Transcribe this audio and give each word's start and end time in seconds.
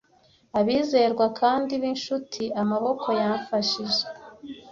Abizerwa 0.59 1.25
kandi 1.39 1.71
b'inshuti 1.81 2.43
amaboko 2.61 3.07
yamfashije. 3.21 4.01